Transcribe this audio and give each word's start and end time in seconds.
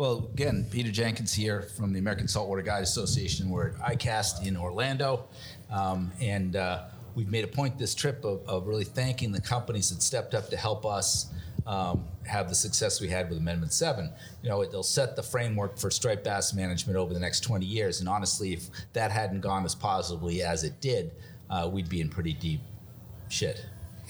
Well, 0.00 0.30
again, 0.32 0.66
Peter 0.70 0.90
Jenkins 0.90 1.34
here 1.34 1.60
from 1.60 1.92
the 1.92 1.98
American 1.98 2.26
Saltwater 2.26 2.62
Guide 2.62 2.82
Association. 2.82 3.50
We're 3.50 3.72
at 3.72 3.98
ICAST 3.98 4.46
in 4.46 4.56
Orlando, 4.56 5.28
um, 5.70 6.10
and 6.22 6.56
uh, 6.56 6.84
we've 7.14 7.28
made 7.28 7.44
a 7.44 7.48
point 7.48 7.78
this 7.78 7.94
trip 7.94 8.24
of, 8.24 8.40
of, 8.48 8.66
really 8.66 8.84
thanking 8.84 9.30
the 9.30 9.42
companies 9.42 9.90
that 9.90 10.00
stepped 10.00 10.32
up 10.32 10.48
to 10.48 10.56
help 10.56 10.86
us 10.86 11.26
um, 11.66 12.06
have 12.26 12.48
the 12.48 12.54
success 12.54 12.98
we 12.98 13.08
had 13.08 13.28
with 13.28 13.36
Amendment 13.36 13.74
7. 13.74 14.10
You 14.42 14.48
know, 14.48 14.62
it'll 14.62 14.82
set 14.82 15.16
the 15.16 15.22
framework 15.22 15.76
for 15.76 15.90
striped 15.90 16.24
bass 16.24 16.54
management 16.54 16.96
over 16.96 17.12
the 17.12 17.20
next 17.20 17.40
20 17.40 17.66
years, 17.66 18.00
and 18.00 18.08
honestly, 18.08 18.54
if 18.54 18.70
that 18.94 19.10
hadn't 19.10 19.42
gone 19.42 19.66
as 19.66 19.74
positively 19.74 20.40
as 20.42 20.64
it 20.64 20.80
did, 20.80 21.10
uh, 21.50 21.68
we'd 21.70 21.90
be 21.90 22.00
in 22.00 22.08
pretty 22.08 22.32
deep 22.32 22.62
shit, 23.28 23.66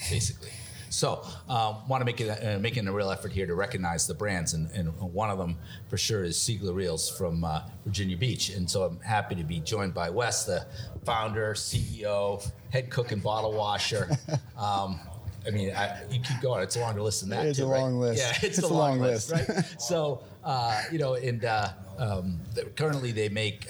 basically. 0.09 0.53
So, 0.91 1.25
um, 1.49 1.89
want 1.89 2.01
to 2.01 2.05
make 2.05 2.21
it 2.21 2.29
uh, 2.29 2.59
making 2.59 2.89
a 2.89 2.93
real 2.93 3.11
effort 3.13 3.31
here 3.31 3.47
to 3.47 3.55
recognize 3.55 4.09
the 4.09 4.15
brands, 4.15 4.55
and, 4.55 4.69
and 4.73 4.89
one 5.01 5.31
of 5.31 5.39
them 5.39 5.57
for 5.89 5.97
sure 5.97 6.25
is 6.25 6.37
Seigler 6.37 6.75
Reels 6.75 7.09
from 7.09 7.45
uh, 7.45 7.63
Virginia 7.85 8.17
Beach. 8.17 8.51
And 8.51 8.69
so, 8.69 8.83
I'm 8.83 9.01
happy 9.01 9.37
to 9.37 9.45
be 9.45 9.61
joined 9.61 9.95
by 9.95 10.11
Wes, 10.11 10.45
the 10.45 10.67
founder, 11.05 11.55
CEO, 11.55 12.45
head 12.71 12.91
cook, 12.91 13.13
and 13.13 13.23
bottle 13.23 13.53
washer. 13.53 14.11
Um, 14.59 15.01
I 15.47 15.51
mean, 15.51 15.71
I, 15.75 16.03
you 16.11 16.21
keep 16.21 16.39
going. 16.43 16.63
It's 16.63 16.77
a 16.77 16.81
longer 16.81 17.01
list 17.01 17.23
than 17.23 17.31
that. 17.31 17.47
It's 17.47 17.61
a 17.61 17.67
long 17.67 17.99
list. 17.99 18.21
Yeah, 18.21 18.47
it's, 18.47 18.59
it's 18.59 18.69
a, 18.69 18.69
long, 18.69 18.99
long 18.99 19.01
list, 19.01 19.33
list, 19.33 19.49
right? 19.49 19.81
so, 19.81 20.23
uh, 20.45 20.83
you 20.93 20.99
know, 20.99 21.15
and 21.15 21.43
uh, 21.47 21.69
um, 21.99 22.41
currently 22.77 23.11
they 23.13 23.31
make 23.31 23.67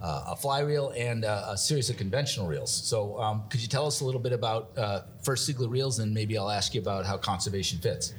uh, 0.00 0.06
uh, 0.06 0.32
a 0.32 0.36
fly 0.36 0.60
reel 0.60 0.92
and 0.96 1.24
uh, 1.24 1.48
a 1.48 1.56
series 1.56 1.90
of 1.90 1.96
conventional 1.96 2.46
reels. 2.46 2.72
So, 2.72 3.18
um, 3.20 3.44
could 3.50 3.60
you 3.60 3.68
tell 3.68 3.86
us 3.86 4.00
a 4.00 4.04
little 4.04 4.20
bit 4.20 4.32
about 4.32 4.70
uh, 4.76 5.00
first 5.22 5.48
Seigler 5.48 5.70
reels, 5.70 5.98
and 5.98 6.12
maybe 6.12 6.38
I'll 6.38 6.50
ask 6.50 6.74
you 6.74 6.80
about 6.80 7.06
how 7.06 7.16
conservation 7.16 7.78
fits. 7.78 8.14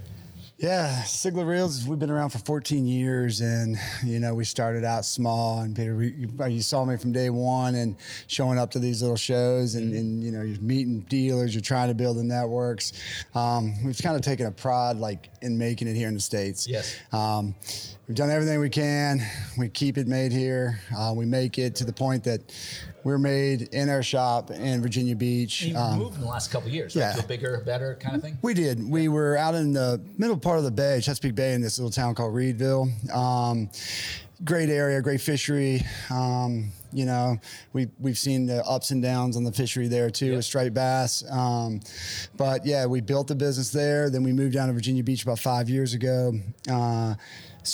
Yeah, 0.59 1.03
Seigler 1.03 1.47
Reels, 1.47 1.85
we've 1.87 1.99
been 1.99 2.09
around 2.09 2.31
for 2.31 2.39
14 2.39 2.87
years 2.87 3.41
and, 3.41 3.77
you 4.03 4.19
know, 4.19 4.33
we 4.33 4.43
started 4.43 4.83
out 4.83 5.05
small 5.05 5.59
and 5.59 5.75
Peter, 5.75 5.93
you, 6.03 6.29
you, 6.47 6.61
saw 6.63 6.83
me 6.83 6.97
from 6.97 7.11
day 7.11 7.29
one 7.29 7.75
and 7.75 7.95
showing 8.25 8.57
up 8.57 8.71
to 8.71 8.79
these 8.79 9.03
little 9.03 9.17
shows 9.17 9.75
and, 9.75 9.93
and 9.93 10.23
you 10.23 10.31
know, 10.31 10.41
you're 10.41 10.59
meeting 10.59 11.01
dealers, 11.01 11.53
you're 11.53 11.61
trying 11.61 11.89
to 11.89 11.93
build 11.93 12.17
the 12.17 12.23
networks. 12.23 12.93
Um, 13.35 13.75
we've 13.85 14.01
kind 14.01 14.15
of 14.15 14.23
taken 14.23 14.47
a 14.47 14.51
pride 14.51 14.97
like 14.97 15.29
in 15.43 15.59
making 15.59 15.89
it 15.89 15.93
here 15.93 16.07
in 16.07 16.15
the 16.15 16.19
States. 16.19 16.67
Yes. 16.67 16.95
Um, 17.13 17.53
we've 18.07 18.15
done 18.15 18.29
everything 18.29 18.59
we 18.59 18.69
can. 18.69 19.21
We 19.57 19.69
keep 19.69 19.97
it 19.97 20.07
made 20.07 20.31
here. 20.31 20.79
Uh, 20.97 21.13
we 21.15 21.25
make 21.25 21.57
it 21.57 21.75
to 21.75 21.85
the 21.85 21.93
point 21.93 22.23
that 22.23 22.41
we're 23.03 23.17
made 23.17 23.63
in 23.73 23.89
our 23.89 24.03
shop 24.03 24.51
in 24.51 24.81
Virginia 24.81 25.15
Beach. 25.15 25.63
And 25.63 25.71
you 25.71 25.77
um, 25.77 25.99
moved 25.99 26.15
in 26.15 26.21
the 26.21 26.27
last 26.27 26.51
couple 26.51 26.69
years, 26.69 26.95
right? 26.95 27.01
Yeah. 27.01 27.13
To 27.13 27.23
a 27.23 27.27
bigger, 27.27 27.61
better 27.65 27.97
kind 27.99 28.15
of 28.15 28.21
thing? 28.21 28.37
We 28.41 28.53
did. 28.53 28.87
We 28.89 29.07
were 29.07 29.37
out 29.37 29.55
in 29.55 29.73
the 29.73 30.01
middle 30.17 30.37
part 30.37 30.57
of 30.57 30.63
the 30.63 30.71
bay, 30.71 30.99
Chesapeake 31.01 31.35
Bay, 31.35 31.53
in 31.53 31.61
this 31.61 31.77
little 31.79 31.91
town 31.91 32.15
called 32.15 32.33
Reedville. 32.33 33.13
Um, 33.13 33.69
great 34.43 34.69
area, 34.69 35.01
great 35.01 35.21
fishery. 35.21 35.81
Um, 36.09 36.71
you 36.93 37.05
know, 37.05 37.37
we 37.73 37.87
we've 37.99 38.17
seen 38.17 38.45
the 38.45 38.63
ups 38.65 38.91
and 38.91 39.01
downs 39.01 39.37
on 39.37 39.43
the 39.43 39.51
fishery 39.51 39.87
there 39.87 40.09
too, 40.09 40.27
yep. 40.27 40.35
with 40.37 40.45
striped 40.45 40.73
bass. 40.73 41.23
Um, 41.29 41.81
but 42.35 42.65
yeah, 42.65 42.85
we 42.85 43.01
built 43.01 43.27
the 43.27 43.35
business 43.35 43.71
there. 43.71 44.09
Then 44.09 44.23
we 44.23 44.33
moved 44.33 44.53
down 44.53 44.67
to 44.67 44.73
Virginia 44.73 45.03
Beach 45.03 45.23
about 45.23 45.39
five 45.39 45.69
years 45.69 45.93
ago. 45.93 46.33
Uh, 46.69 47.15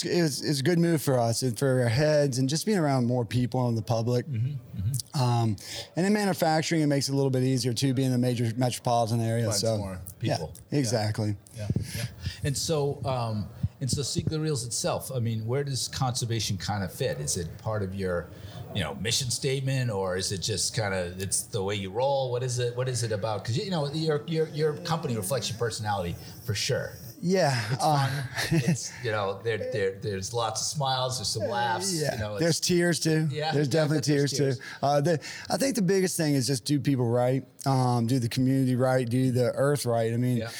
it 0.03 0.23
was, 0.23 0.41
it 0.41 0.59
a 0.59 0.63
good 0.63 0.79
move 0.79 1.01
for 1.01 1.19
us 1.19 1.43
and 1.43 1.57
for 1.57 1.81
our 1.81 1.87
heads 1.87 2.39
and 2.39 2.49
just 2.49 2.65
being 2.65 2.79
around 2.79 3.05
more 3.05 3.25
people 3.25 3.67
and 3.67 3.77
the 3.77 3.81
public. 3.81 4.25
Mm-hmm, 4.25 4.47
mm-hmm. 4.47 5.21
Um, 5.21 5.55
and 5.95 6.05
in 6.07 6.13
manufacturing, 6.13 6.81
it 6.81 6.87
makes 6.87 7.09
it 7.09 7.11
a 7.11 7.15
little 7.15 7.29
bit 7.29 7.43
easier 7.43 7.73
too, 7.73 7.93
being 7.93 8.11
a 8.11 8.17
major 8.17 8.51
metropolitan 8.57 9.21
area. 9.21 9.51
so 9.51 9.77
more 9.77 9.99
people. 10.19 10.53
Yeah, 10.71 10.79
exactly. 10.79 11.35
Yeah. 11.55 11.67
yeah. 11.95 12.05
And 12.43 12.57
so, 12.57 12.99
um, 13.05 13.47
and 13.83 13.91
so 13.91 14.01
Seigler 14.01 14.41
Reels 14.41 14.65
itself, 14.65 15.11
I 15.13 15.19
mean, 15.19 15.45
where 15.45 15.65
does 15.65 15.89
conservation 15.89 16.55
kind 16.55 16.85
of 16.85 16.91
fit? 16.93 17.19
Is 17.19 17.35
it 17.35 17.49
part 17.57 17.83
of 17.83 17.93
your, 17.93 18.27
you 18.73 18.81
know, 18.81 18.95
mission 18.95 19.29
statement, 19.29 19.91
or 19.91 20.15
is 20.15 20.31
it 20.31 20.37
just 20.37 20.73
kind 20.73 20.93
of 20.93 21.21
it's 21.21 21.41
the 21.43 21.61
way 21.61 21.75
you 21.75 21.89
roll? 21.89 22.31
What 22.31 22.43
is 22.43 22.59
it? 22.59 22.77
What 22.77 22.87
is 22.87 23.03
it 23.03 23.11
about? 23.11 23.43
Because 23.43 23.57
you 23.57 23.71
know, 23.71 23.91
your 23.91 24.23
your 24.25 24.47
your 24.47 24.73
company 24.77 25.17
reflects 25.17 25.49
your 25.49 25.57
personality 25.59 26.15
for 26.45 26.55
sure. 26.55 26.93
Yeah, 27.25 27.57
it's 27.71 27.83
uh, 27.83 28.07
fun. 28.07 28.23
it's 28.69 28.93
you 29.03 29.11
know 29.11 29.41
there, 29.43 29.57
there 29.57 29.97
there's 30.01 30.33
lots 30.33 30.61
of 30.61 30.67
smiles, 30.67 31.17
there's 31.17 31.27
some 31.27 31.49
laughs. 31.49 31.93
Yeah, 31.93 32.13
you 32.13 32.19
know, 32.19 32.39
there's 32.39 32.61
tears 32.61 33.01
too. 33.01 33.27
Yeah, 33.29 33.51
there's 33.51 33.67
definitely 33.67 34.01
tears, 34.01 34.31
tears, 34.31 34.59
too. 34.59 34.63
Uh, 34.81 35.01
the, 35.01 35.19
I 35.49 35.57
think 35.57 35.75
the 35.75 35.81
biggest 35.81 36.15
thing 36.15 36.35
is 36.35 36.47
just 36.47 36.63
do 36.63 36.79
people 36.79 37.05
right, 37.05 37.43
um, 37.65 38.07
do 38.07 38.17
the 38.19 38.29
community 38.29 38.77
right, 38.77 39.07
do 39.07 39.31
the 39.31 39.51
earth 39.55 39.85
right. 39.85 40.13
I 40.13 40.17
mean, 40.17 40.37
yeah. 40.37 40.51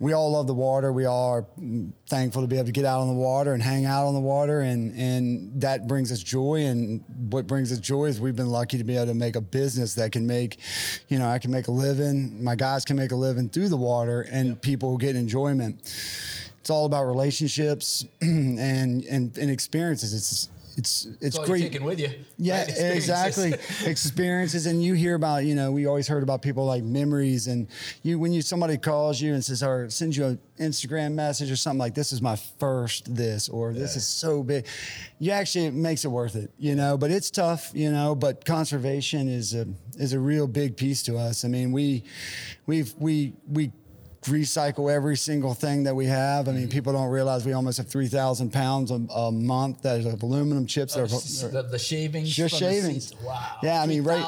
We 0.00 0.12
all 0.12 0.30
love 0.30 0.46
the 0.46 0.54
water. 0.54 0.92
We 0.92 1.06
all 1.06 1.30
are 1.30 1.46
thankful 2.08 2.42
to 2.42 2.48
be 2.48 2.56
able 2.56 2.66
to 2.66 2.72
get 2.72 2.84
out 2.84 3.00
on 3.00 3.08
the 3.08 3.14
water 3.14 3.52
and 3.52 3.62
hang 3.62 3.84
out 3.84 4.06
on 4.06 4.14
the 4.14 4.20
water, 4.20 4.60
and 4.60 4.96
and 4.96 5.60
that 5.60 5.88
brings 5.88 6.12
us 6.12 6.22
joy. 6.22 6.66
And 6.66 7.04
what 7.30 7.46
brings 7.46 7.72
us 7.72 7.78
joy 7.78 8.06
is 8.06 8.20
we've 8.20 8.36
been 8.36 8.50
lucky 8.50 8.78
to 8.78 8.84
be 8.84 8.96
able 8.96 9.06
to 9.06 9.14
make 9.14 9.34
a 9.36 9.40
business 9.40 9.94
that 9.94 10.12
can 10.12 10.26
make, 10.26 10.58
you 11.08 11.18
know, 11.18 11.28
I 11.28 11.38
can 11.38 11.50
make 11.50 11.68
a 11.68 11.72
living. 11.72 12.42
My 12.42 12.54
guys 12.54 12.84
can 12.84 12.96
make 12.96 13.12
a 13.12 13.16
living 13.16 13.48
through 13.48 13.68
the 13.68 13.76
water, 13.76 14.26
and 14.30 14.48
yeah. 14.48 14.54
people 14.60 14.96
get 14.98 15.16
enjoyment 15.16 15.80
it's 16.68 16.70
all 16.70 16.84
about 16.84 17.06
relationships 17.06 18.04
and 18.20 18.58
and, 19.04 19.38
and 19.38 19.50
experiences. 19.50 20.12
It's 20.12 20.50
it's 20.78 21.08
it's 21.20 21.36
great. 21.40 21.62
taking 21.62 21.82
with 21.82 21.98
you. 21.98 22.10
Yeah, 22.36 22.60
right? 22.64 22.68
exactly. 22.68 23.52
Experiences, 23.84 24.66
and 24.66 24.82
you 24.82 24.94
hear 24.94 25.16
about 25.16 25.44
you 25.44 25.56
know 25.56 25.72
we 25.72 25.86
always 25.86 26.06
heard 26.06 26.22
about 26.22 26.40
people 26.40 26.64
like 26.64 26.84
memories, 26.84 27.48
and 27.48 27.66
you 28.02 28.18
when 28.18 28.32
you 28.32 28.40
somebody 28.40 28.78
calls 28.78 29.20
you 29.20 29.34
and 29.34 29.44
says 29.44 29.62
or 29.62 29.90
sends 29.90 30.16
you 30.16 30.24
an 30.24 30.38
Instagram 30.60 31.14
message 31.14 31.50
or 31.50 31.56
something 31.56 31.80
like 31.80 31.94
this 31.94 32.12
is 32.12 32.22
my 32.22 32.36
first 32.36 33.12
this 33.14 33.48
or 33.48 33.72
this 33.72 33.94
yeah. 33.94 33.98
is 33.98 34.06
so 34.06 34.44
big, 34.44 34.66
you 35.18 35.32
actually 35.32 35.66
it 35.66 35.74
makes 35.74 36.04
it 36.04 36.08
worth 36.08 36.36
it, 36.36 36.52
you 36.58 36.76
know. 36.76 36.96
But 36.96 37.10
it's 37.10 37.30
tough, 37.30 37.72
you 37.74 37.90
know. 37.90 38.14
But 38.14 38.44
conservation 38.44 39.28
is 39.28 39.54
a 39.54 39.66
is 39.98 40.12
a 40.12 40.20
real 40.20 40.46
big 40.46 40.76
piece 40.76 41.02
to 41.04 41.18
us. 41.18 41.44
I 41.44 41.48
mean, 41.48 41.72
we 41.72 42.04
we've 42.66 42.94
we 42.98 43.34
we 43.48 43.72
recycle 44.28 44.92
every 44.92 45.16
single 45.16 45.54
thing 45.54 45.84
that 45.84 45.94
we 45.94 46.06
have. 46.06 46.48
I 46.48 46.52
mean, 46.52 46.62
mm-hmm. 46.62 46.70
people 46.70 46.92
don't 46.92 47.10
realize 47.10 47.44
we 47.44 47.52
almost 47.52 47.78
have 47.78 47.88
3,000 47.88 48.52
pounds 48.52 48.90
a, 48.90 49.30
month 49.32 49.82
that 49.82 50.04
of 50.04 50.22
aluminum 50.22 50.66
chips. 50.66 50.96
Oh, 50.96 51.06
the, 51.06 51.62
the, 51.70 51.78
shavings? 51.78 52.30
Just 52.30 52.56
shavings. 52.56 53.12
Wow. 53.22 53.56
Yeah, 53.62 53.82
I 53.82 53.86
mean, 53.86 54.04
right. 54.04 54.24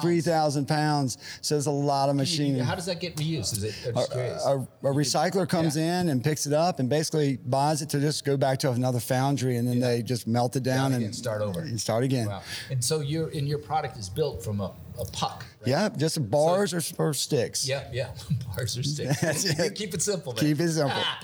3,000 0.00 0.66
pounds. 0.66 1.18
So 1.40 1.54
there's 1.54 1.66
a 1.66 1.70
lot 1.70 2.08
of 2.08 2.16
machinery. 2.16 2.64
How 2.64 2.74
does 2.74 2.86
that 2.86 3.00
get 3.00 3.16
reused? 3.16 3.52
Is 3.52 3.64
it 3.64 3.94
a, 3.94 3.98
a, 3.98 4.58
a, 4.58 4.94
recycler 4.94 5.48
comes 5.48 5.76
yeah. 5.76 6.00
in 6.00 6.08
and 6.08 6.22
picks 6.22 6.46
it 6.46 6.52
up 6.52 6.78
and 6.78 6.88
basically 6.88 7.36
buys 7.36 7.82
it 7.82 7.88
to 7.90 8.00
just 8.00 8.24
go 8.24 8.36
back 8.36 8.58
to 8.60 8.70
another 8.70 9.00
foundry 9.00 9.56
and 9.56 9.66
then 9.66 9.78
yeah. 9.78 9.88
they 9.88 10.02
just 10.02 10.26
melt 10.26 10.56
it 10.56 10.62
down, 10.62 10.92
down 10.92 11.02
and 11.02 11.14
start 11.14 11.42
over. 11.42 11.60
And 11.60 11.80
start 11.80 12.04
again. 12.04 12.26
Wow. 12.26 12.42
And 12.70 12.84
so 12.84 13.00
your 13.00 13.28
and 13.28 13.48
your 13.48 13.58
product 13.58 13.96
is 13.96 14.08
built 14.08 14.42
from 14.42 14.60
a 14.60 14.72
a 15.00 15.04
puck. 15.06 15.44
Right? 15.60 15.68
Yeah, 15.68 15.88
just 15.96 16.30
bars 16.30 16.70
so, 16.70 16.94
or, 16.98 17.08
or 17.08 17.14
sticks. 17.14 17.66
Yeah, 17.66 17.88
yeah, 17.92 18.10
bars 18.56 18.76
or 18.76 18.82
sticks. 18.82 19.20
Keep 19.74 19.94
it 19.94 20.02
simple. 20.02 20.32
Man. 20.32 20.40
Keep 20.40 20.60
it 20.60 20.70
simple. 20.70 20.96
Ah. 20.96 21.18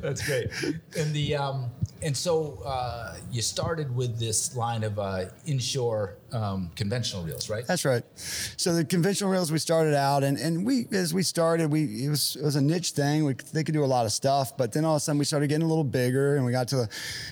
That's 0.00 0.26
great. 0.26 0.50
And 0.96 1.12
the 1.12 1.36
um, 1.36 1.70
and 2.02 2.16
so 2.16 2.60
uh, 2.64 3.16
you 3.30 3.42
started 3.42 3.94
with 3.94 4.18
this 4.18 4.56
line 4.56 4.82
of 4.82 4.98
uh, 4.98 5.24
inshore 5.46 6.16
um, 6.32 6.70
conventional 6.74 7.22
reels, 7.22 7.48
right? 7.48 7.66
That's 7.66 7.84
right. 7.84 8.02
So 8.16 8.74
the 8.74 8.84
conventional 8.84 9.30
reels 9.30 9.52
we 9.52 9.58
started 9.58 9.94
out, 9.94 10.24
and 10.24 10.38
and 10.38 10.64
we 10.64 10.86
as 10.92 11.14
we 11.14 11.22
started, 11.22 11.70
we 11.70 12.04
it 12.04 12.10
was 12.10 12.36
it 12.36 12.44
was 12.44 12.56
a 12.56 12.62
niche 12.62 12.90
thing. 12.90 13.24
We 13.24 13.34
they 13.52 13.64
could 13.64 13.74
do 13.74 13.84
a 13.84 13.86
lot 13.86 14.06
of 14.06 14.12
stuff, 14.12 14.56
but 14.56 14.72
then 14.72 14.84
all 14.84 14.94
of 14.94 14.98
a 14.98 15.00
sudden 15.00 15.18
we 15.18 15.24
started 15.24 15.48
getting 15.48 15.64
a 15.64 15.68
little 15.68 15.84
bigger, 15.84 16.36
and 16.36 16.44
we 16.44 16.52
got 16.52 16.68
to 16.68 16.76
the, 16.76 16.88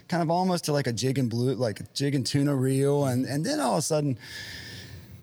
kind 0.08 0.22
of 0.22 0.30
almost 0.30 0.64
to 0.64 0.72
like 0.72 0.86
a 0.86 0.92
jig 0.92 1.18
and 1.18 1.28
blue, 1.28 1.54
like 1.54 1.80
a 1.80 1.84
jig 1.94 2.14
and 2.14 2.26
tuna 2.26 2.54
reel, 2.54 3.06
and 3.06 3.26
and 3.26 3.44
then 3.44 3.60
all 3.60 3.72
of 3.72 3.78
a 3.78 3.82
sudden 3.82 4.18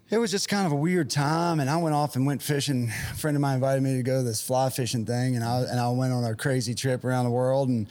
it 0.10 0.18
was 0.20 0.32
just 0.32 0.48
kind 0.48 0.66
of 0.66 0.72
a 0.72 0.76
weird 0.76 1.10
time 1.10 1.60
and 1.60 1.70
I 1.70 1.76
went 1.78 1.94
off 1.94 2.16
and 2.16 2.26
went 2.26 2.42
fishing. 2.42 2.90
A 3.12 3.16
friend 3.16 3.36
of 3.36 3.42
mine 3.42 3.56
invited 3.56 3.84
me 3.84 3.98
to 3.98 4.04
go 4.04 4.20
to 4.20 4.24
this 4.24 4.42
fly 4.42 4.70
fishing 4.70 5.06
thing 5.06 5.36
and 5.36 5.44
I, 5.44 5.64
and 5.64 5.80
I 5.80 5.90
went 5.90 6.14
on 6.14 6.24
a 6.24 6.34
crazy 6.34 6.74
trip 6.74 7.04
around 7.04 7.26
the 7.26 7.32
world 7.32 7.68
and 7.68 7.88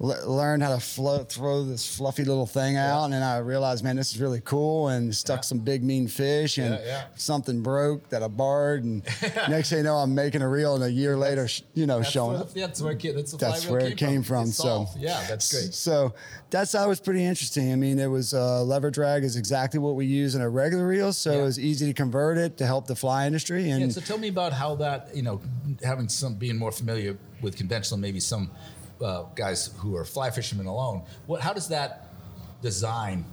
l- 0.00 0.30
learned 0.30 0.62
how 0.62 0.74
to 0.74 0.80
float, 0.80 1.28
throw 1.28 1.64
this 1.64 1.96
fluffy 1.96 2.24
little 2.24 2.46
thing 2.46 2.76
out. 2.76 3.00
Yeah. 3.00 3.04
And 3.06 3.12
then 3.14 3.22
I 3.24 3.38
realized, 3.38 3.82
man, 3.82 3.96
this 3.96 4.14
is 4.14 4.20
really 4.20 4.40
cool 4.44 4.88
and 4.88 5.12
stuck 5.12 5.38
yeah. 5.38 5.42
some 5.42 5.58
big 5.58 5.82
mean 5.82 6.06
fish 6.06 6.58
and 6.58 6.78
yeah, 6.84 7.06
something 7.16 7.62
broke 7.62 8.08
that 8.10 8.22
I 8.22 8.28
barred. 8.28 8.84
And 8.84 9.02
next 9.48 9.70
thing 9.70 9.78
you 9.78 9.84
know, 9.84 9.96
I'm 9.96 10.14
making 10.14 10.42
a 10.42 10.48
reel 10.48 10.76
and 10.76 10.84
a 10.84 10.90
year 10.90 11.16
later, 11.16 11.48
you 11.74 11.86
know, 11.86 12.00
showing 12.00 12.36
up. 12.36 12.52
That's 12.52 12.80
where, 12.80 12.92
it, 12.92 13.02
that's 13.02 13.32
that's 13.32 13.66
where 13.66 13.80
it 13.80 13.96
came 13.96 14.22
from. 14.22 14.44
from. 14.44 14.52
So 14.52 14.86
yeah, 14.96 15.24
that's 15.28 15.52
great. 15.52 15.74
So 15.74 16.14
that's 16.50 16.72
how 16.74 16.84
it 16.84 16.88
was 16.88 17.00
pretty 17.00 17.24
interesting. 17.24 17.72
I 17.72 17.76
mean, 17.76 17.98
it 17.98 18.06
was 18.06 18.34
uh, 18.34 18.62
lever 18.62 18.92
drag 18.92 19.24
is 19.24 19.34
exactly 19.34 19.80
what 19.80 19.96
we 19.96 20.06
use 20.06 20.36
in 20.36 20.42
a 20.42 20.48
regular 20.48 20.86
reel. 20.86 21.12
So 21.12 21.55
was 21.56 21.64
easy 21.64 21.86
to 21.86 21.94
convert 21.94 22.38
it 22.38 22.58
to 22.58 22.66
help 22.66 22.86
the 22.86 22.96
fly 22.96 23.26
industry. 23.26 23.70
And 23.70 23.80
yeah, 23.80 23.88
so 23.88 24.00
tell 24.00 24.18
me 24.18 24.28
about 24.28 24.52
how 24.52 24.76
that, 24.76 25.14
you 25.14 25.22
know, 25.22 25.40
having 25.82 26.08
some 26.08 26.34
being 26.34 26.56
more 26.56 26.72
familiar 26.72 27.16
with 27.40 27.56
conventional, 27.56 27.98
maybe 27.98 28.20
some 28.20 28.50
uh, 29.02 29.24
guys 29.34 29.70
who 29.78 29.96
are 29.96 30.04
fly 30.04 30.30
fishermen 30.30 30.66
alone. 30.66 31.02
What, 31.26 31.40
how 31.40 31.52
does 31.52 31.68
that 31.68 32.08
design 32.62 33.24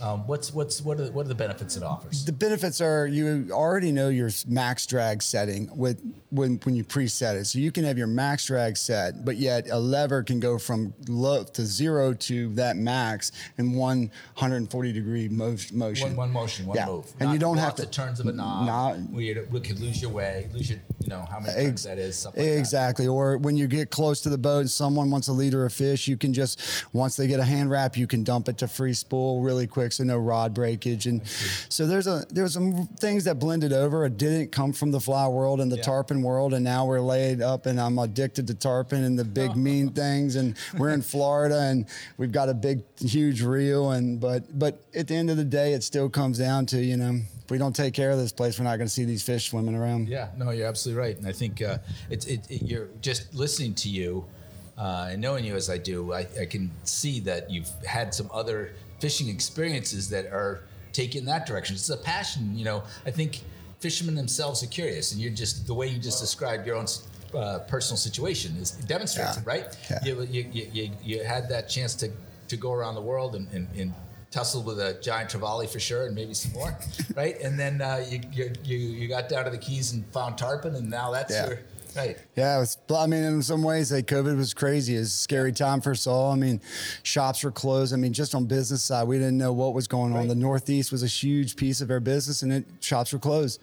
um, 0.00 0.26
what's 0.26 0.52
what's 0.52 0.80
what 0.82 1.00
are, 1.00 1.10
what 1.12 1.26
are 1.26 1.28
the 1.28 1.34
benefits 1.34 1.76
it 1.76 1.82
offers? 1.82 2.24
The 2.24 2.32
benefits 2.32 2.80
are 2.80 3.06
you 3.06 3.48
already 3.52 3.92
know 3.92 4.08
your 4.08 4.30
max 4.46 4.86
drag 4.86 5.22
setting 5.22 5.70
with 5.76 6.00
when 6.30 6.60
when 6.64 6.74
you 6.74 6.84
preset 6.84 7.36
it, 7.36 7.46
so 7.46 7.58
you 7.58 7.70
can 7.70 7.84
have 7.84 7.98
your 7.98 8.06
max 8.06 8.46
drag 8.46 8.76
set, 8.76 9.24
but 9.24 9.36
yet 9.36 9.68
a 9.70 9.78
lever 9.78 10.22
can 10.22 10.40
go 10.40 10.58
from 10.58 10.92
low 11.08 11.44
to 11.44 11.62
zero 11.64 12.14
to 12.14 12.48
that 12.54 12.76
max 12.76 13.32
in 13.58 13.74
140 13.74 14.92
degree 14.92 15.28
motion. 15.28 15.78
One, 15.78 16.16
one 16.16 16.32
motion, 16.32 16.66
one 16.66 16.76
yeah. 16.76 16.86
move, 16.86 17.12
and 17.20 17.28
Not 17.28 17.32
you 17.32 17.38
don't 17.38 17.58
have 17.58 17.74
to 17.76 17.86
turns 17.86 18.20
of 18.20 18.26
a 18.26 18.32
knob. 18.32 18.66
Not, 18.66 18.96
where 19.10 19.22
you, 19.22 19.60
could 19.62 19.78
lose 19.78 20.02
your 20.02 20.10
way, 20.10 20.48
lose 20.52 20.70
your 20.70 20.80
you 21.02 21.08
know 21.08 21.24
how 21.30 21.40
many 21.40 21.52
ex- 21.52 21.84
that 21.84 21.98
is. 21.98 22.24
Like 22.24 22.36
exactly, 22.36 23.06
that. 23.06 23.12
or 23.12 23.38
when 23.38 23.56
you 23.56 23.66
get 23.66 23.90
close 23.90 24.20
to 24.22 24.28
the 24.28 24.38
boat 24.38 24.60
and 24.60 24.70
someone 24.70 25.10
wants 25.10 25.28
a 25.28 25.32
leader 25.32 25.64
of 25.64 25.72
fish, 25.72 26.08
you 26.08 26.16
can 26.16 26.32
just 26.32 26.84
once 26.92 27.16
they 27.16 27.26
get 27.26 27.40
a 27.40 27.44
hand 27.44 27.70
wrap, 27.70 27.96
you 27.96 28.06
can 28.06 28.24
dump 28.24 28.48
it 28.48 28.58
to 28.58 28.68
free 28.68 28.94
spool 28.94 29.42
really 29.42 29.66
quick 29.66 29.92
so 29.92 30.04
no 30.04 30.18
rod 30.18 30.54
breakage. 30.54 31.06
And 31.06 31.26
so 31.68 31.86
there's 31.86 32.06
a 32.06 32.24
there's 32.30 32.54
some 32.54 32.86
things 32.98 33.24
that 33.24 33.38
blended 33.38 33.72
over. 33.72 34.04
It 34.06 34.16
didn't 34.16 34.52
come 34.52 34.72
from 34.72 34.90
the 34.90 35.00
fly 35.00 35.26
world 35.28 35.60
and 35.60 35.70
the 35.70 35.76
yeah. 35.76 35.82
tarpon 35.82 36.22
world, 36.22 36.54
and 36.54 36.64
now 36.64 36.86
we're 36.86 37.00
laid 37.00 37.42
up, 37.42 37.66
and 37.66 37.80
I'm 37.80 37.98
addicted 37.98 38.46
to 38.48 38.54
tarpon 38.54 39.04
and 39.04 39.18
the 39.18 39.24
big 39.24 39.56
mean 39.62 39.90
things. 39.90 40.36
And 40.36 40.56
we're 40.76 40.90
in 40.90 41.02
Florida, 41.02 41.60
and 41.60 41.86
we've 42.16 42.32
got 42.32 42.48
a 42.48 42.54
big 42.54 42.82
huge 43.00 43.42
reel. 43.42 43.90
And 43.90 44.20
but 44.20 44.58
but 44.58 44.82
at 44.94 45.08
the 45.08 45.14
end 45.14 45.30
of 45.30 45.36
the 45.36 45.44
day, 45.44 45.72
it 45.72 45.82
still 45.82 46.08
comes 46.08 46.38
down 46.38 46.66
to 46.66 46.82
you 46.82 46.96
know 46.96 47.20
if 47.44 47.50
we 47.50 47.58
don't 47.58 47.74
take 47.74 47.94
care 47.94 48.10
of 48.10 48.18
this 48.18 48.32
place, 48.32 48.58
we're 48.58 48.64
not 48.64 48.76
going 48.76 48.86
to 48.86 48.92
see 48.92 49.04
these 49.04 49.22
fish 49.22 49.50
swimming 49.50 49.74
around. 49.74 50.08
Yeah, 50.08 50.28
no, 50.36 50.50
you're 50.50 50.68
absolutely 50.68 51.00
right, 51.00 51.16
and 51.16 51.26
I 51.26 51.32
think 51.32 51.60
uh, 51.60 51.78
it's 52.08 52.26
it, 52.26 52.48
it, 52.50 52.62
you're 52.62 52.88
just 53.00 53.34
listening 53.34 53.74
to 53.74 53.88
you. 53.88 54.24
Uh, 54.78 55.08
and 55.10 55.20
knowing 55.20 55.44
you 55.44 55.54
as 55.54 55.68
I 55.68 55.76
do, 55.76 56.12
I, 56.12 56.26
I, 56.40 56.46
can 56.46 56.70
see 56.84 57.20
that 57.20 57.50
you've 57.50 57.68
had 57.86 58.14
some 58.14 58.30
other 58.32 58.72
fishing 59.00 59.28
experiences 59.28 60.08
that 60.08 60.26
are 60.26 60.62
taking 60.92 61.26
that 61.26 61.44
direction. 61.46 61.76
It's 61.76 61.90
a 61.90 61.96
passion, 61.96 62.56
you 62.56 62.64
know. 62.64 62.82
I 63.04 63.10
think 63.10 63.42
fishermen 63.80 64.14
themselves 64.14 64.62
are 64.62 64.68
curious, 64.68 65.12
and 65.12 65.20
you're 65.20 65.32
just 65.32 65.66
the 65.66 65.74
way 65.74 65.88
you 65.88 65.98
just 65.98 66.20
described 66.20 66.66
your 66.66 66.76
own 66.76 66.86
uh, 67.34 67.60
personal 67.60 67.96
situation 67.98 68.56
is 68.56 68.70
demonstrates 68.70 69.36
yeah. 69.36 69.42
it, 69.42 69.46
right? 69.46 69.78
Yeah. 69.90 69.98
You, 70.04 70.22
you, 70.22 70.70
you, 70.72 70.90
you, 71.02 71.24
had 71.24 71.48
that 71.50 71.68
chance 71.68 71.94
to, 71.96 72.10
to 72.48 72.56
go 72.56 72.72
around 72.72 72.94
the 72.94 73.02
world 73.02 73.34
and, 73.34 73.48
and, 73.52 73.68
and 73.76 73.92
tussled 74.32 74.64
with 74.64 74.80
a 74.80 74.94
giant 75.00 75.30
trevally 75.30 75.68
for 75.68 75.78
sure, 75.78 76.06
and 76.06 76.14
maybe 76.14 76.34
some 76.34 76.52
more, 76.52 76.76
right? 77.14 77.38
And 77.40 77.58
then 77.58 77.80
uh, 77.80 78.04
you, 78.08 78.20
you, 78.32 78.76
you 78.76 79.08
got 79.08 79.28
down 79.28 79.44
to 79.44 79.50
the 79.50 79.58
Keys 79.58 79.92
and 79.92 80.04
found 80.12 80.36
tarpon, 80.36 80.74
and 80.74 80.90
now 80.90 81.12
that's 81.12 81.32
yeah. 81.32 81.46
your 81.46 81.58
Right. 81.94 82.16
Yeah, 82.36 82.56
it 82.56 82.60
was, 82.60 82.78
I 82.94 83.06
mean, 83.06 83.22
in 83.22 83.42
some 83.42 83.62
ways, 83.62 83.92
like 83.92 84.06
COVID 84.06 84.36
was 84.36 84.54
crazy. 84.54 84.96
It 84.96 85.00
was 85.00 85.08
a 85.08 85.16
scary 85.16 85.52
time 85.52 85.80
for 85.80 85.92
us 85.92 86.06
all. 86.06 86.32
I 86.32 86.36
mean, 86.36 86.60
shops 87.02 87.44
were 87.44 87.50
closed. 87.50 87.92
I 87.92 87.96
mean, 87.96 88.12
just 88.12 88.34
on 88.34 88.46
business 88.46 88.82
side, 88.82 89.06
we 89.06 89.18
didn't 89.18 89.38
know 89.38 89.52
what 89.52 89.74
was 89.74 89.86
going 89.86 90.14
right. 90.14 90.20
on. 90.20 90.28
The 90.28 90.34
Northeast 90.34 90.90
was 90.90 91.02
a 91.02 91.06
huge 91.06 91.56
piece 91.56 91.80
of 91.80 91.90
our 91.90 92.00
business, 92.00 92.42
and 92.42 92.52
it, 92.52 92.64
shops 92.80 93.12
were 93.12 93.18
closed. 93.18 93.60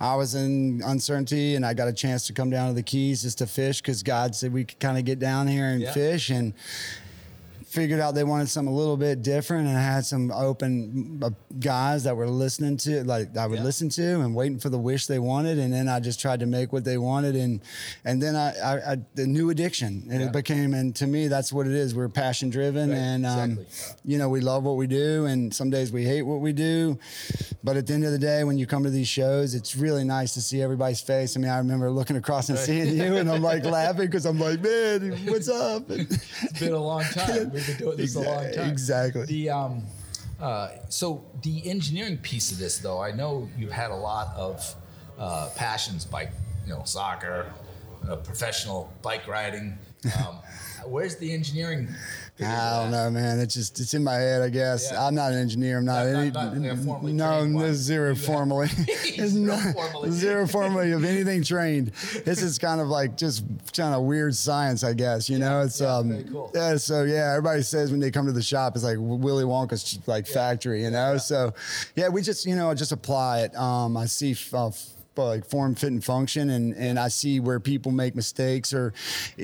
I 0.00 0.16
was 0.16 0.34
in 0.34 0.82
uncertainty, 0.84 1.56
and 1.56 1.66
I 1.66 1.74
got 1.74 1.88
a 1.88 1.92
chance 1.92 2.26
to 2.28 2.32
come 2.32 2.50
down 2.50 2.68
to 2.68 2.74
the 2.74 2.82
Keys 2.82 3.22
just 3.22 3.38
to 3.38 3.46
fish 3.46 3.82
because 3.82 4.02
God 4.02 4.34
said 4.34 4.52
we 4.52 4.64
could 4.64 4.80
kind 4.80 4.96
of 4.96 5.04
get 5.04 5.18
down 5.18 5.46
here 5.46 5.66
and 5.66 5.82
yeah. 5.82 5.92
fish. 5.92 6.30
And 6.30 6.54
figured 7.68 8.00
out 8.00 8.14
they 8.14 8.24
wanted 8.24 8.48
something 8.48 8.72
a 8.72 8.76
little 8.76 8.96
bit 8.96 9.20
different 9.20 9.68
and 9.68 9.76
I 9.76 9.82
had 9.82 10.06
some 10.06 10.30
open 10.32 11.20
uh, 11.22 11.30
guys 11.60 12.04
that 12.04 12.16
were 12.16 12.26
listening 12.26 12.78
to 12.78 13.04
like 13.04 13.36
I 13.36 13.46
would 13.46 13.58
yeah. 13.58 13.64
listen 13.64 13.90
to 13.90 14.20
and 14.22 14.34
waiting 14.34 14.58
for 14.58 14.70
the 14.70 14.78
wish 14.78 15.06
they 15.06 15.18
wanted 15.18 15.58
and 15.58 15.70
then 15.70 15.86
I 15.86 16.00
just 16.00 16.18
tried 16.18 16.40
to 16.40 16.46
make 16.46 16.72
what 16.72 16.84
they 16.84 16.96
wanted 16.96 17.36
and 17.36 17.60
and 18.06 18.22
then 18.22 18.36
I, 18.36 18.54
I, 18.58 18.92
I 18.92 18.96
the 19.14 19.26
new 19.26 19.50
addiction 19.50 20.06
and 20.10 20.20
yeah. 20.22 20.28
it 20.28 20.32
became 20.32 20.72
and 20.72 20.96
to 20.96 21.06
me 21.06 21.28
that's 21.28 21.52
what 21.52 21.66
it 21.66 21.74
is 21.74 21.94
we're 21.94 22.08
passion 22.08 22.48
driven 22.48 22.88
right. 22.88 22.96
and 22.96 23.26
um, 23.26 23.58
exactly. 23.58 24.12
you 24.12 24.16
know 24.16 24.30
we 24.30 24.40
love 24.40 24.64
what 24.64 24.76
we 24.76 24.86
do 24.86 25.26
and 25.26 25.52
some 25.52 25.68
days 25.68 25.92
we 25.92 26.04
hate 26.04 26.22
what 26.22 26.40
we 26.40 26.54
do 26.54 26.98
but 27.62 27.76
at 27.76 27.86
the 27.86 27.92
end 27.92 28.04
of 28.04 28.12
the 28.12 28.18
day 28.18 28.44
when 28.44 28.56
you 28.56 28.66
come 28.66 28.82
to 28.82 28.90
these 28.90 29.08
shows 29.08 29.54
it's 29.54 29.76
really 29.76 30.04
nice 30.04 30.32
to 30.32 30.40
see 30.40 30.62
everybody's 30.62 31.02
face 31.02 31.36
I 31.36 31.40
mean 31.40 31.50
I 31.50 31.58
remember 31.58 31.90
looking 31.90 32.16
across 32.16 32.48
and 32.48 32.56
right. 32.56 32.64
seeing 32.64 32.96
you 32.96 33.16
and 33.18 33.30
I'm 33.30 33.42
like 33.42 33.66
laughing 33.66 34.06
because 34.06 34.24
I'm 34.24 34.38
like 34.38 34.62
man 34.62 35.12
what's 35.26 35.50
up 35.50 35.84
it's 35.90 36.58
been 36.58 36.72
a 36.72 36.78
long 36.78 37.02
time 37.12 37.57
We've 37.58 37.66
been 37.66 37.86
doing 37.86 37.96
this 37.96 38.16
exactly, 38.16 38.32
a 38.32 38.36
long 38.36 38.52
time. 38.54 38.70
Exactly. 38.70 39.24
The 39.26 39.50
um, 39.50 39.82
uh, 40.40 40.68
so 40.88 41.24
the 41.42 41.68
engineering 41.68 42.18
piece 42.18 42.52
of 42.52 42.58
this, 42.58 42.78
though, 42.78 43.00
I 43.00 43.10
know 43.10 43.48
you've 43.58 43.72
had 43.72 43.90
a 43.90 43.96
lot 43.96 44.34
of 44.36 44.74
uh, 45.18 45.50
passions, 45.56 46.04
bike, 46.04 46.30
you 46.64 46.72
know, 46.72 46.82
soccer, 46.84 47.52
uh, 48.08 48.16
professional 48.16 48.92
bike 49.02 49.26
riding. 49.26 49.78
Um, 50.16 50.38
where's 50.86 51.16
the 51.16 51.34
engineering 51.34 51.88
I 52.40 52.82
don't 52.82 52.90
know, 52.92 53.10
man. 53.10 53.40
It's 53.40 53.54
just 53.54 53.80
it's 53.80 53.94
in 53.94 54.04
my 54.04 54.14
head, 54.14 54.42
I 54.42 54.48
guess. 54.48 54.90
Yeah. 54.92 55.04
I'm 55.04 55.14
not 55.14 55.32
an 55.32 55.38
engineer. 55.38 55.78
I'm 55.78 55.84
not, 55.84 56.06
not 56.06 56.14
any. 56.14 56.30
Not, 56.30 56.56
not 56.56 57.02
no, 57.02 57.46
no 57.46 57.72
zero 57.72 58.14
formally. 58.14 58.68
zero 59.26 59.56
formally. 59.72 60.10
zero 60.10 60.46
formally 60.46 60.92
of 60.92 61.04
anything 61.12 61.42
trained. 61.42 61.88
This 62.24 62.42
is 62.42 62.58
kind 62.58 62.80
of 62.80 62.88
like 62.88 63.16
just 63.16 63.44
kind 63.76 63.94
of 63.94 64.02
weird 64.02 64.36
science, 64.36 64.84
I 64.84 64.92
guess. 64.92 65.28
You 65.28 65.38
yeah, 65.38 65.48
know, 65.48 65.60
it's 65.62 65.80
yeah, 65.80 65.96
um, 65.96 66.24
cool. 66.30 66.52
yeah. 66.54 66.76
So 66.76 67.02
yeah, 67.02 67.32
everybody 67.32 67.62
says 67.62 67.90
when 67.90 68.00
they 68.00 68.10
come 68.10 68.26
to 68.26 68.32
the 68.32 68.42
shop, 68.42 68.76
it's 68.76 68.84
like 68.84 68.98
Willy 69.00 69.44
Wonka's 69.44 69.98
like 70.06 70.26
factory. 70.26 70.82
You 70.84 70.90
know, 70.90 71.18
so 71.18 71.54
yeah, 71.96 72.08
we 72.08 72.22
just 72.22 72.46
you 72.46 72.54
know 72.54 72.72
just 72.74 72.92
apply 72.92 73.40
it. 73.40 73.56
Um, 73.56 73.96
I 73.96 74.06
see. 74.06 74.36
Uh, 74.52 74.70
like 75.26 75.42
uh, 75.42 75.44
form, 75.46 75.74
fit, 75.74 75.90
and 75.90 76.04
function, 76.04 76.50
and 76.50 76.74
and 76.74 76.98
I 76.98 77.08
see 77.08 77.40
where 77.40 77.60
people 77.60 77.92
make 77.92 78.14
mistakes 78.14 78.72
or 78.72 78.92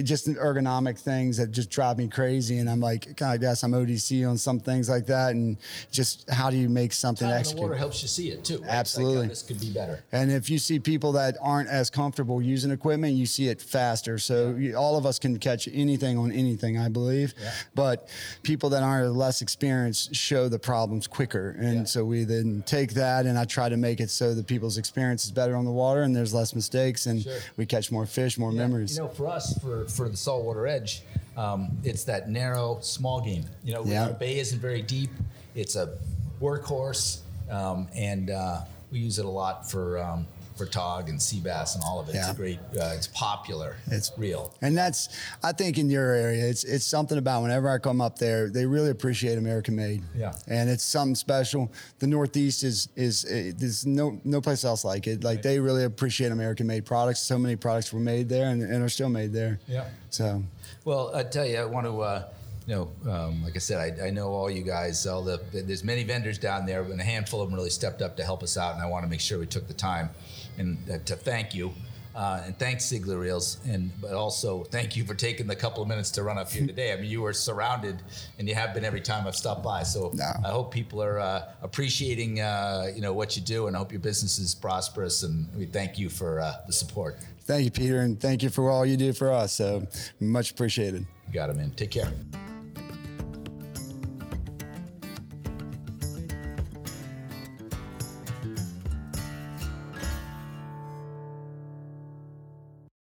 just 0.02 0.28
ergonomic 0.28 0.98
things 0.98 1.36
that 1.36 1.50
just 1.50 1.70
drive 1.70 1.98
me 1.98 2.08
crazy. 2.08 2.58
And 2.58 2.68
I'm 2.70 2.80
like, 2.80 3.16
God, 3.16 3.30
I 3.32 3.36
guess 3.36 3.62
I'm 3.62 3.72
ODC 3.72 4.28
on 4.28 4.38
some 4.38 4.60
things 4.60 4.88
like 4.88 5.06
that, 5.06 5.34
and 5.34 5.56
just 5.90 6.28
how 6.30 6.50
do 6.50 6.56
you 6.56 6.68
make 6.68 6.92
something 6.92 7.28
Time 7.28 7.38
execute? 7.38 7.60
the 7.60 7.62
water 7.62 7.74
helps 7.76 8.02
you 8.02 8.08
see 8.08 8.30
it 8.30 8.44
too. 8.44 8.58
Right? 8.58 8.70
Absolutely, 8.70 9.18
like, 9.18 9.28
this 9.28 9.42
could 9.42 9.60
be 9.60 9.72
better. 9.72 10.02
And 10.12 10.30
if 10.30 10.48
you 10.48 10.58
see 10.58 10.78
people 10.78 11.12
that 11.12 11.36
aren't 11.40 11.68
as 11.68 11.90
comfortable 11.90 12.40
using 12.40 12.70
equipment, 12.70 13.14
you 13.14 13.26
see 13.26 13.48
it 13.48 13.60
faster. 13.60 14.18
So 14.18 14.54
yeah. 14.58 14.74
all 14.74 14.96
of 14.96 15.06
us 15.06 15.18
can 15.18 15.38
catch 15.38 15.68
anything 15.72 16.18
on 16.18 16.32
anything, 16.32 16.78
I 16.78 16.88
believe. 16.88 17.34
Yeah. 17.40 17.52
But 17.74 18.08
people 18.42 18.70
that 18.70 18.82
aren't 18.82 19.14
less 19.14 19.42
experienced 19.42 20.14
show 20.14 20.48
the 20.48 20.58
problems 20.58 21.06
quicker, 21.06 21.56
and 21.58 21.78
yeah. 21.78 21.84
so 21.84 22.04
we 22.04 22.24
then 22.24 22.62
take 22.66 22.94
that 22.94 23.26
and 23.26 23.38
I 23.38 23.44
try 23.44 23.68
to 23.68 23.76
make 23.76 24.00
it 24.00 24.10
so 24.10 24.34
that 24.34 24.46
people's 24.46 24.78
experience 24.78 25.24
is 25.24 25.32
better 25.32 25.56
on 25.56 25.63
on 25.64 25.72
the 25.72 25.78
water 25.78 26.02
and 26.02 26.14
there's 26.14 26.34
less 26.34 26.54
mistakes 26.54 27.06
and 27.06 27.22
sure. 27.22 27.38
we 27.56 27.66
catch 27.66 27.90
more 27.90 28.06
fish, 28.06 28.38
more 28.38 28.52
yeah. 28.52 28.58
memories. 28.58 28.96
You 28.96 29.04
know, 29.04 29.08
for 29.08 29.28
us, 29.28 29.58
for, 29.58 29.86
for 29.86 30.08
the 30.08 30.16
saltwater 30.16 30.66
edge, 30.66 31.02
um, 31.36 31.76
it's 31.82 32.04
that 32.04 32.28
narrow, 32.28 32.78
small 32.80 33.20
game. 33.20 33.44
You 33.64 33.74
know, 33.74 33.84
yeah. 33.84 34.06
our 34.06 34.12
bay 34.12 34.38
isn't 34.38 34.60
very 34.60 34.82
deep. 34.82 35.10
It's 35.54 35.76
a 35.76 35.96
workhorse, 36.40 37.20
um, 37.50 37.88
and 37.94 38.30
uh, 38.30 38.60
we 38.92 38.98
use 38.98 39.18
it 39.18 39.24
a 39.24 39.30
lot 39.30 39.70
for 39.70 39.98
um, 39.98 40.26
for 40.56 40.66
tog 40.66 41.08
and 41.08 41.20
sea 41.20 41.40
bass 41.40 41.74
and 41.74 41.84
all 41.84 42.00
of 42.00 42.08
it. 42.08 42.14
Yeah. 42.14 42.28
It's 42.28 42.38
great. 42.38 42.58
Uh, 42.78 42.92
it's 42.94 43.08
popular. 43.08 43.76
It's 43.88 44.12
real. 44.16 44.54
And 44.62 44.76
that's 44.76 45.08
I 45.42 45.52
think 45.52 45.78
in 45.78 45.90
your 45.90 46.12
area, 46.12 46.46
it's 46.46 46.64
it's 46.64 46.84
something 46.84 47.18
about 47.18 47.42
whenever 47.42 47.68
I 47.68 47.78
come 47.78 48.00
up 48.00 48.18
there, 48.18 48.48
they 48.48 48.66
really 48.66 48.90
appreciate 48.90 49.38
American 49.38 49.76
made. 49.76 50.02
Yeah. 50.16 50.34
And 50.46 50.70
it's 50.70 50.84
something 50.84 51.14
special. 51.14 51.72
The 51.98 52.06
Northeast 52.06 52.62
is 52.62 52.88
is 52.96 53.22
there's 53.22 53.86
no 53.86 54.20
no 54.24 54.40
place 54.40 54.64
else 54.64 54.84
like 54.84 55.06
it. 55.06 55.24
Like 55.24 55.36
right. 55.36 55.42
they 55.42 55.58
really 55.58 55.84
appreciate 55.84 56.32
American 56.32 56.66
made 56.66 56.84
products. 56.84 57.20
So 57.20 57.38
many 57.38 57.56
products 57.56 57.92
were 57.92 58.00
made 58.00 58.28
there 58.28 58.50
and, 58.50 58.62
and 58.62 58.82
are 58.82 58.88
still 58.88 59.08
made 59.08 59.32
there. 59.32 59.58
Yeah. 59.66 59.88
So. 60.10 60.42
Well, 60.84 61.14
I 61.14 61.22
tell 61.22 61.46
you, 61.46 61.58
I 61.58 61.64
want 61.64 61.86
to. 61.86 62.00
Uh, 62.00 62.28
you 62.66 62.74
know, 62.74 63.10
um, 63.10 63.44
like 63.44 63.56
I 63.56 63.58
said, 63.58 64.00
I, 64.00 64.06
I, 64.06 64.10
know 64.10 64.28
all 64.28 64.50
you 64.50 64.62
guys. 64.62 65.06
All 65.06 65.22
the 65.22 65.38
there's 65.52 65.84
many 65.84 66.02
vendors 66.02 66.38
down 66.38 66.64
there, 66.64 66.82
but 66.82 66.98
a 66.98 67.02
handful 67.02 67.42
of 67.42 67.50
them 67.50 67.56
really 67.56 67.70
stepped 67.70 68.00
up 68.00 68.16
to 68.16 68.24
help 68.24 68.42
us 68.42 68.56
out, 68.56 68.74
and 68.74 68.82
I 68.82 68.86
want 68.86 69.04
to 69.04 69.10
make 69.10 69.20
sure 69.20 69.38
we 69.38 69.46
took 69.46 69.68
the 69.68 69.74
time 69.74 70.08
and 70.56 70.78
uh, 70.90 70.98
to 71.04 71.16
thank 71.16 71.54
you 71.54 71.72
Uh, 72.14 72.42
and 72.46 72.56
thanks, 72.58 72.84
Seigler 72.84 73.18
Reels. 73.18 73.58
And 73.66 73.90
but 74.00 74.12
also 74.12 74.62
thank 74.64 74.96
you 74.96 75.04
for 75.04 75.14
taking 75.14 75.48
the 75.48 75.56
couple 75.56 75.82
of 75.82 75.88
minutes 75.88 76.12
to 76.12 76.22
run 76.22 76.38
up 76.38 76.48
here 76.50 76.66
today. 76.72 76.92
I 76.92 76.96
mean, 76.96 77.10
you 77.10 77.22
were 77.22 77.32
surrounded, 77.32 78.02
and 78.38 78.48
you 78.48 78.54
have 78.54 78.72
been 78.72 78.84
every 78.84 79.00
time 79.00 79.26
I've 79.26 79.34
stopped 79.34 79.64
by. 79.64 79.82
So 79.82 80.12
no. 80.14 80.30
I 80.44 80.48
hope 80.48 80.72
people 80.72 81.02
are 81.02 81.18
uh, 81.18 81.42
appreciating 81.62 82.40
uh, 82.40 82.92
you 82.94 83.00
know 83.00 83.12
what 83.12 83.36
you 83.36 83.42
do, 83.42 83.66
and 83.66 83.76
I 83.76 83.80
hope 83.80 83.90
your 83.90 84.00
business 84.00 84.38
is 84.38 84.54
prosperous. 84.54 85.24
And 85.24 85.48
we 85.56 85.66
thank 85.66 85.98
you 85.98 86.08
for 86.08 86.40
uh, 86.40 86.54
the 86.66 86.72
support. 86.72 87.16
Thank 87.46 87.64
you, 87.64 87.70
Peter, 87.70 88.00
and 88.00 88.18
thank 88.18 88.42
you 88.42 88.48
for 88.48 88.70
all 88.70 88.86
you 88.86 88.96
do 88.96 89.12
for 89.12 89.32
us. 89.32 89.54
So 89.54 89.86
much 90.20 90.52
appreciated. 90.52 91.04
You 91.26 91.34
got 91.34 91.50
it, 91.50 91.56
man. 91.56 91.72
Take 91.72 91.90
care. 91.90 92.12